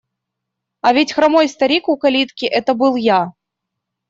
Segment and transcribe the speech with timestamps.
[0.87, 3.23] А ведь хромой старик у калитки– это был я.